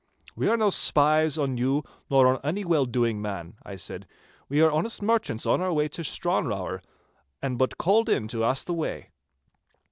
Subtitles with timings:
[0.35, 4.07] 'We are no spies on you nor on any well doing man,' I said.
[4.49, 6.81] 'We are honest merchants on our way to Stranrawer,
[7.39, 9.11] and but called in to ask the way.